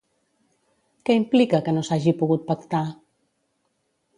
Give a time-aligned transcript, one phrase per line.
[1.09, 2.83] Què implica que no s'hagi pogut pactar?